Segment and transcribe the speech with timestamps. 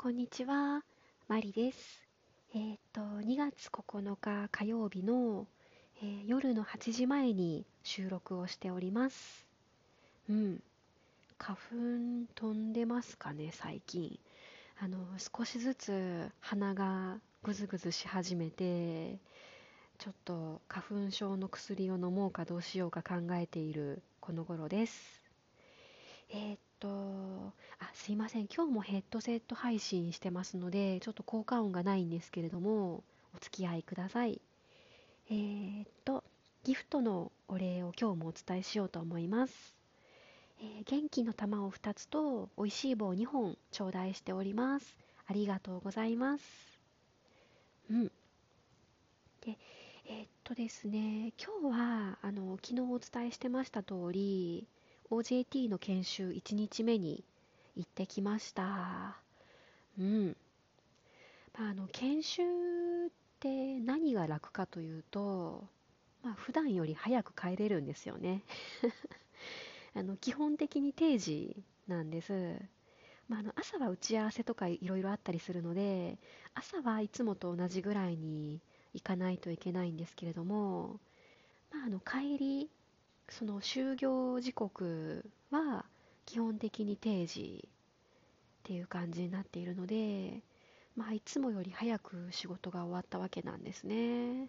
[0.00, 0.84] こんにちは、
[1.26, 2.06] マリです。
[2.54, 5.48] えっ、と、2月9日火曜日の、
[6.00, 9.44] えー夜の8時前に収録をしております。
[10.30, 10.62] うん。
[11.36, 11.62] 花粉
[12.36, 14.20] 飛んでますかね、最近。
[14.80, 19.18] あの、少しずつ鼻がぐずぐずし始めて、
[19.98, 25.24] ちょっと花粉症の薬を飲もうかどうしようか考えているこの頃です。
[26.30, 28.46] えっ、と、あ、すいません。
[28.46, 33.02] 今日もヘッドセット配信してますので、ちょっと効果音がないんですけれども、
[33.34, 34.40] お付き合いください。
[35.30, 36.24] えー、っと、
[36.64, 39.76] ギフトのお礼を今日もお伝えしようと思います。
[40.60, 44.96] えー、元気の玉を2つと美味しい棒2本頂戴しております。
[45.26, 46.44] ありがとうございます。
[47.90, 48.06] うん。
[48.06, 49.58] で、
[50.06, 54.66] えー、っとですね、今日は、あの、昨日お伝えしてました通り、
[55.10, 57.24] OJT の研修1日目に
[57.76, 59.16] 行ってきました。
[59.98, 60.36] うん。
[61.58, 62.42] まあ、あの研修
[63.06, 65.64] って何が楽かというと、
[66.22, 68.42] まあ、普段より早く帰れるんですよね。
[69.94, 72.60] あの基本的に定時なんです。
[73.28, 76.18] まあ、あの朝は打ち合わせとかいろいろあったりするので
[76.54, 78.60] 朝はいつもと同じぐらいに
[78.94, 80.98] 行かないといけないんですけれども、
[81.70, 82.70] まあ、あの帰り
[83.30, 85.84] その就業時刻は
[86.26, 87.70] 基本的に定時っ
[88.64, 90.42] ていう感じになっているので、
[90.96, 94.48] まあ、いつもより早く仕事が終わったわけなんですね。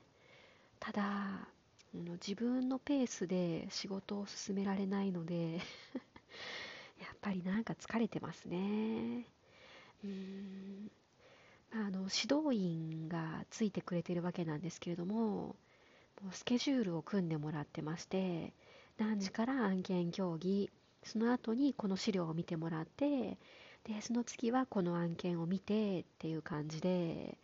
[0.80, 1.48] ただ、
[1.94, 5.54] 自分のペースで仕事を進められないので
[7.02, 9.26] やっぱりなんか疲れてますね。
[10.04, 10.92] うん
[11.72, 15.56] あの指導員がついてくれてるわけなんですけれども、
[16.24, 18.54] もうスケジュールを組んでもらってまして、
[19.00, 20.70] 何時から案件協議。
[21.04, 23.38] その後にこの資料を見てもらって
[23.86, 27.38] でその次はこの案件を見てっていう感じで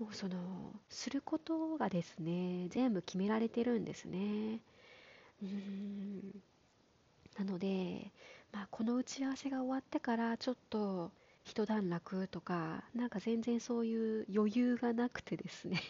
[0.00, 0.36] もうその
[0.88, 4.60] することがですね全部決められてるんですね。
[5.42, 6.42] うん。
[7.38, 8.10] なので、
[8.52, 11.12] まあ、この打ち合わせが終わってからちょっと
[11.44, 15.80] 一段落とかなんか全然そういう余裕がなくてですね。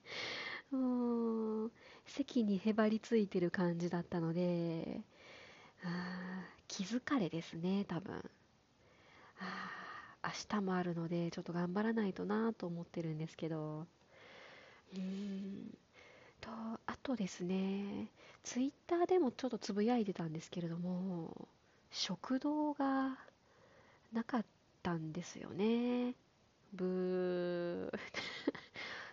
[0.72, 1.72] うん
[2.06, 5.00] 席にへばりついてる感じだったので、
[5.84, 8.22] あ気疲れですね、多分。
[9.40, 9.70] あ
[10.24, 13.86] 明日もあるので、ちょっと頑張らないとなと思ってるんですけど。
[14.94, 15.78] うーん
[16.40, 16.50] と、
[16.86, 18.08] あとですね、
[18.42, 21.48] ツイッターでもちょっとつぶやいてたんですけれども、
[21.90, 23.18] 食堂が
[24.12, 24.44] なかっ
[24.82, 26.14] たんですよね。
[26.72, 27.98] ブー。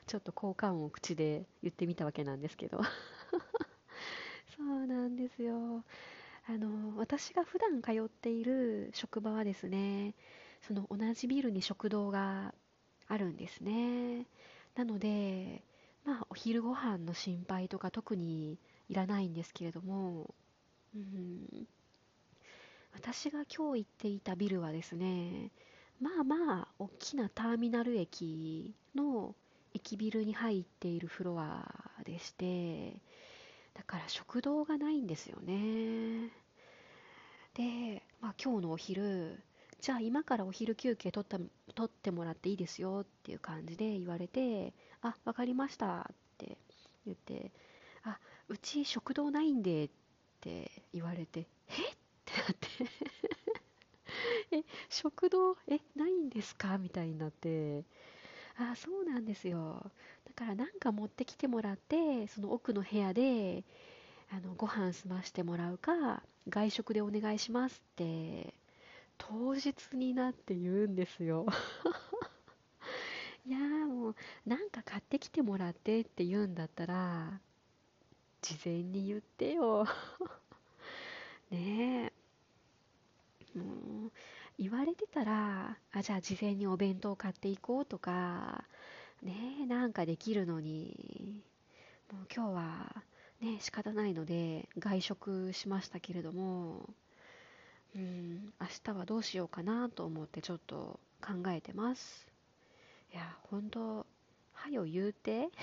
[0.06, 2.82] ちょっと効果音を口で言ってみたわけなんですけど。
[4.56, 5.84] そうなんですよ。
[6.46, 10.14] あの私が普段通っている職場はですね
[10.62, 12.54] その同じビルに食堂が
[13.08, 14.28] あるんですね。
[14.76, 15.64] なので
[16.04, 18.60] まあお昼ご飯の心配とか特に
[18.90, 20.34] いらないんですけれども。
[20.96, 21.68] うん。
[22.94, 25.52] 私が今日行っていたビルはですね
[26.00, 29.36] まあまあ大きなターミナル駅の
[29.74, 31.66] 駅ビルに入っているフロア
[32.06, 32.94] でして
[33.74, 36.30] だから食堂がないんですよね。
[37.56, 39.40] で、まあ、今日のお昼
[39.82, 41.38] じゃあ今からお昼休憩取った
[41.76, 46.58] 取ってもらっていいですよっていう感じで言われてあわかりましたって
[47.06, 47.52] 言って
[48.04, 48.18] あ
[48.48, 49.90] うち食堂ないんでっ
[50.40, 51.74] て言われてえ？
[51.74, 51.96] っ
[52.26, 52.68] てなって。
[54.58, 55.58] え食堂？
[55.68, 56.78] えないんですか？
[56.78, 57.84] みたいになって。
[58.58, 59.92] あそうなんですよ。
[60.26, 63.64] だから何か持ってきてもらってその奥の部屋で
[64.32, 68.54] あのご飯済ましてもらうか外食でお願いしますって
[69.20, 71.48] 当日になって言うんですよ。
[73.46, 74.16] いやーもう
[74.46, 77.40] なんか買ってきてもらってって言うんだったら
[78.42, 79.86] 事前に言ってよ。
[81.52, 82.24] ねえ。
[83.60, 84.12] もう
[84.58, 88.64] 言われてたら、あ、じゃあ事前にお弁当買っていこうとか、
[89.22, 91.42] ねえ、なんかできるのに、
[92.12, 93.04] もう今日は
[93.42, 96.90] ね、仕方ないので外食しましたけれども、
[97.96, 102.28] うん、明日はどうしようかなと思ってちょっと考えてます。
[103.14, 104.06] いや、ほんと、
[104.54, 105.50] はよ言うて。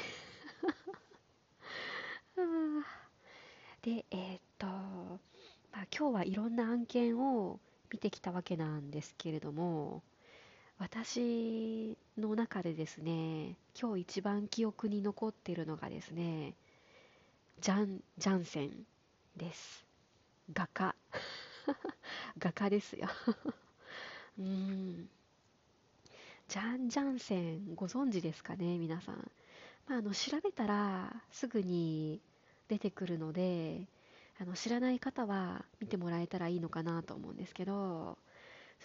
[3.82, 5.18] で、えー、っと、ま
[5.82, 7.60] あ、今日はいろんな案件を
[7.92, 10.02] 見てきたわけなんですけれども
[10.78, 16.54] 私の中でですね今日一番記憶に残っているのがですね
[17.60, 18.70] ジャンジャンセン
[19.36, 19.84] です。
[20.52, 20.94] 画家。
[22.38, 23.08] 画家ですよ。
[24.38, 25.08] うん。
[26.48, 29.30] ジャン・ジャンセンご存知ですかね皆さん、
[29.86, 32.20] まあ、あの調べたらすぐに
[32.66, 33.86] 出てくるので
[34.40, 38.16] あの知らない方は見てもらえたらいいのかなと思うんですけど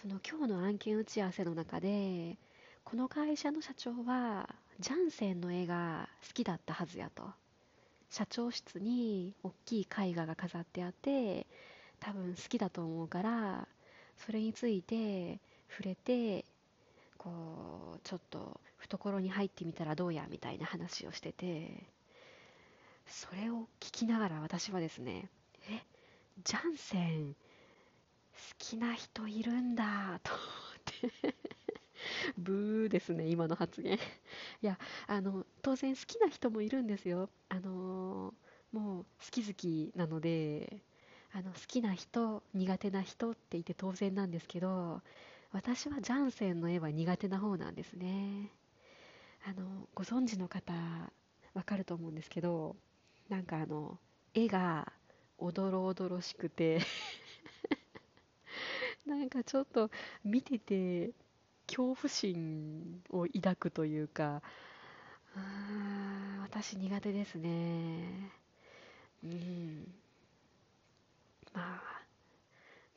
[0.00, 2.36] その今日の案件打ち合わせの中で
[2.84, 4.48] この会社の社長は
[4.80, 7.24] ジャンセンの絵が好きだったはずやと。
[8.08, 11.46] 社長室に大きい絵画が飾ってあって
[11.98, 13.66] 多分好きだと思うから
[14.16, 16.44] それについて触れて
[17.18, 21.82] こうちょっと懐に入ってみたらどうやみたいな話をしてて
[23.08, 25.28] それを聞きながら私はですね
[26.44, 27.38] ジャンセン好
[28.58, 30.42] きな人いるんだと思
[31.12, 31.34] って。
[32.38, 33.94] ブーですね今の発言。
[34.62, 37.30] いやあの当然好きな人もいるんですよ。
[37.48, 38.34] あの
[38.72, 40.82] もう好き好きなので
[41.32, 45.02] あの好きな人苦手な人っていて当然なんですけど
[45.52, 48.50] 私はジャンセンの絵は苦手な方なんですね。
[49.44, 50.74] あのご存知の方
[51.54, 52.76] わかると思うんですけど
[53.28, 53.98] なんかあの
[54.34, 54.92] 絵が
[55.38, 56.80] おどろおどろしくて。
[59.06, 59.90] なんかちょっと
[60.24, 61.12] 見てて
[61.66, 64.42] 恐怖心を抱くというか。
[65.34, 68.32] あ私苦手ですね。
[69.22, 69.94] うん。
[71.52, 72.02] まあ、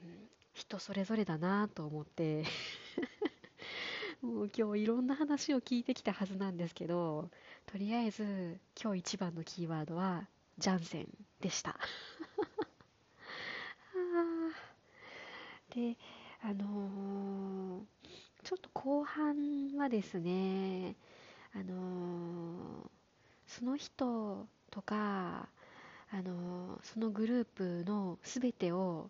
[0.02, 2.46] うん、人それぞれだなと思って。
[4.22, 7.30] もう今日いろんな話を聞いてきたはずなんですけど
[7.66, 10.28] とりあえず今日一番のキーワードは
[10.58, 11.08] ジャンセン
[11.40, 11.78] でした。
[15.80, 15.98] で
[16.42, 17.82] あのー、
[18.44, 20.96] ちょっと後半はですね
[21.54, 22.90] あのー、
[23.48, 25.48] その人とか
[26.12, 29.10] あのそのグループの全てを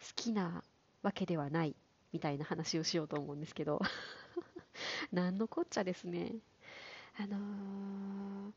[0.00, 0.62] 好きな
[1.02, 1.74] わけではない
[2.12, 3.80] みたいな話をしようと思うんですけど
[5.12, 6.36] 何のこっちゃですね。
[7.18, 8.52] あのー、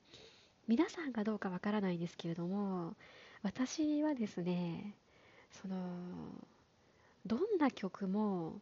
[0.68, 2.96] 皆さんがどうかわからないんですけれども
[3.42, 4.96] 私はですね
[5.52, 5.76] その
[7.26, 8.62] どんな曲も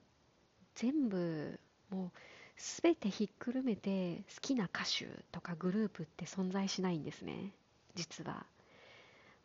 [0.76, 1.60] 全部
[1.90, 2.12] もう
[2.58, 7.54] 全てひっくるめて好きな歌手とかグループって存在しないんですね。
[7.96, 8.46] 実は。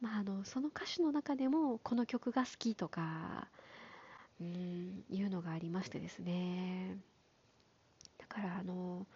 [0.01, 3.49] まあ、あのその歌手の中でもこの曲が好きとか
[4.41, 6.99] うんいうのがありましてですね。
[8.19, 9.07] だからあの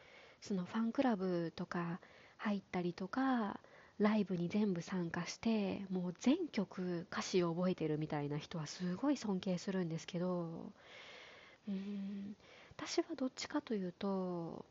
[0.41, 2.00] そのファンクラブとか
[2.37, 3.59] 入ったりとか
[3.99, 10.73] ライブに全部参加してもう全曲歌詞を覚えてるみたいな人はすごい尊敬するんですけど
[11.69, 12.37] うん
[12.77, 14.65] 私はどっちかというと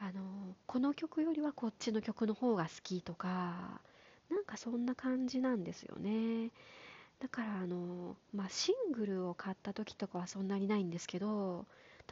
[0.00, 3.80] あのこの曲よりはこっちの曲の方が好きとか
[4.30, 6.50] なんかそんな感じなんですよね。
[7.20, 11.66] だからあの、まあ、シングルを買った時とかはそんなにないんですけど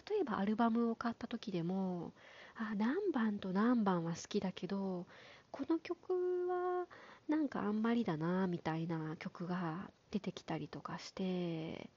[0.08, 2.12] 例えばアルバムを買った時でも
[2.54, 5.06] あ何番と何番は好きだけど
[5.50, 6.12] この曲
[6.48, 6.86] は
[7.28, 11.90] なんかあんまりだなみたいな曲が出てきたりとかして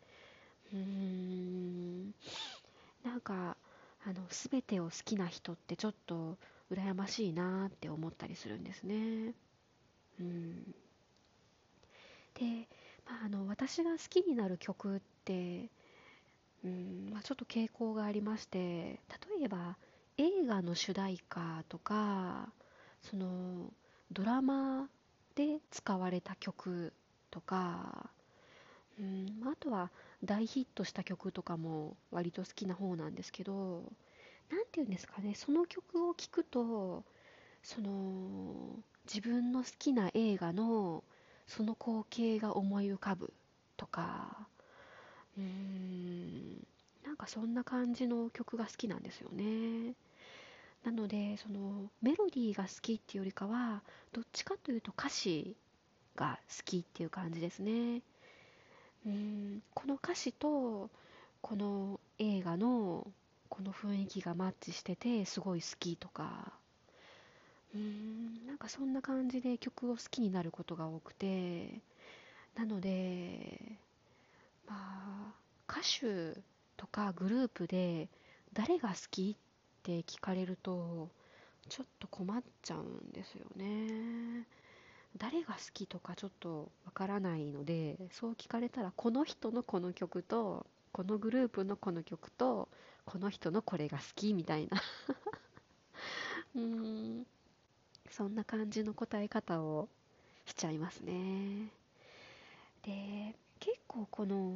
[0.71, 2.13] うーん
[3.03, 3.57] なんか
[4.05, 6.37] あの全てを好きな人ってちょっと
[6.71, 9.33] 羨ましいなって思ったりするんですね。
[10.19, 10.63] うん、
[12.35, 12.67] で、
[13.05, 15.69] まあ、あの私が好きになる曲って、
[16.63, 19.77] うんまあ、ちょっと傾向がありまして例えば
[20.17, 22.51] 映画の主題歌とか
[23.03, 23.71] その
[24.11, 24.87] ドラマ
[25.35, 26.93] で使われた曲
[27.31, 28.09] とか、
[28.99, 29.91] うん、あとは
[30.23, 33.83] 大ヒットした曲とかも割と好きな方なんですけど
[34.49, 37.03] 何て言うんですかねその曲を聴くと
[37.61, 37.91] その
[39.05, 41.03] 自分の好きな映画の
[41.47, 43.33] その光景が思い浮かぶ
[43.77, 44.47] とか
[45.37, 46.67] うーん
[47.03, 49.95] なんかそんな感じの曲が好きなんですよね。
[50.83, 55.55] なのでそのメロディーが好きっていうよりかはどっちかというと歌詞
[56.15, 58.01] が好きっていう感じですね。
[59.05, 60.89] うんこの歌詞と
[61.41, 63.07] この映画の
[63.49, 66.53] この雰囲気がマッチしててすごい好きとか。
[67.75, 71.81] うんなんかそんな感じで曲を好きになることが多くて。
[72.55, 73.77] なので
[74.67, 75.33] まあ
[75.67, 76.39] 歌手
[76.77, 78.09] とかグループで
[78.53, 79.52] 誰が好きっ
[79.83, 81.09] って聞かれると
[81.67, 84.47] ちょっと困っちゃうんですよね。
[85.17, 92.67] 誰が好きとかちょっとわからないのでそう聞かれたらこの人のこの曲とこのグループのこの曲と
[93.05, 94.81] この人のこれが好きみたいな。
[96.55, 97.27] うーん。
[98.09, 99.89] そんな感じの答え方を
[100.45, 101.69] しちゃいますね。
[102.83, 104.55] で結構この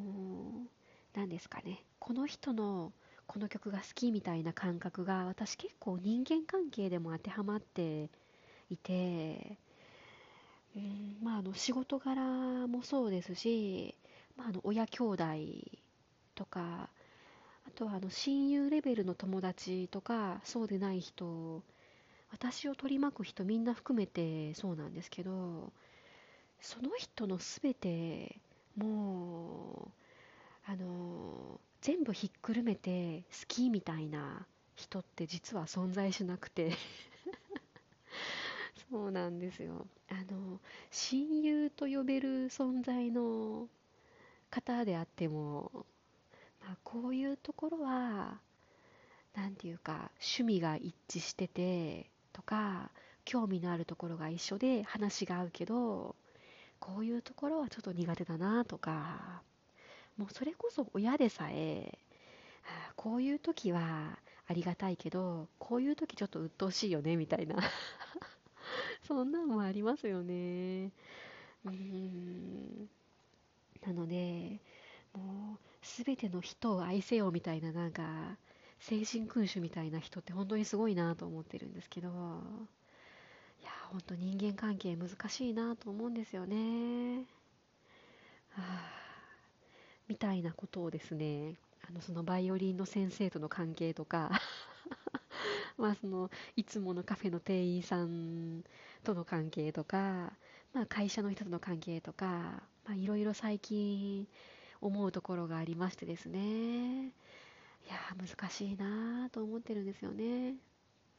[1.14, 1.84] 何ですかね。
[2.00, 2.94] この人の
[3.28, 8.10] この曲が好きみたいな感覚が私結構人間関係でも当てはまって
[8.70, 9.58] いて、
[10.76, 13.96] うん、まああの仕事柄もそうですし、
[14.38, 15.24] まあ、あの親兄弟
[16.36, 16.90] とか
[17.68, 21.62] あとはあの親友レベルの友達とかそうでない人
[22.32, 25.72] 私を取り巻く人みんな含めてそうなんですけど
[26.62, 28.38] その人の全て
[28.78, 29.92] も
[30.68, 36.74] うあの全部ひっくるめて好きみたいな人って実は存在しなくて。
[38.92, 39.88] そうなんですよ。
[40.10, 40.60] あの
[40.92, 43.70] 親友と呼べる存在の
[44.50, 45.86] 方であっても、
[46.60, 48.42] まあ、こういうところは
[49.34, 52.92] 何て言うか趣味が一致しててとか
[53.24, 56.18] 興味のあるところが一緒で話が合うけど
[56.82, 59.42] こういうところはちょっと苦手だなとか。
[60.18, 61.98] もうそれこそ親でさえ
[62.96, 67.58] こういう時はありがたいけどこういう時ちょっと鬱陶しいよねみたいな。
[69.08, 70.92] そんなんもありますよね。
[71.66, 72.90] うん。
[73.86, 74.60] なので
[75.14, 78.38] もう全ての人を愛せよみたいななんか
[78.80, 87.26] 精神君主みたいな人って本当にすごいなと思ってるんですけどいや本当人間関係難しいなと思うんですよね。
[88.50, 89.07] はあ
[90.08, 91.56] みたいなことをですね
[91.88, 94.32] あのそのバイオリンの先生との関係とか
[95.78, 98.64] まあそのいつものカフェの店員さん
[99.04, 100.34] との関係とか、
[100.74, 102.64] まあ、会社の人との関係とか
[102.96, 104.28] いろいろ最近
[104.82, 107.08] 思うところがありましてですね。
[107.08, 110.56] いや難しいなと思ってるんですよね。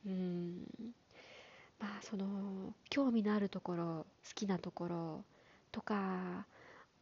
[0.06, 0.66] うん。
[1.78, 5.24] まあその興味のあるところ好きなところ
[5.72, 6.46] とか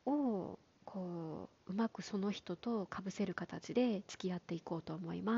[0.04, 0.58] を
[0.96, 5.34] こううまくその人とかぶせる形で付き合っていこうと思います。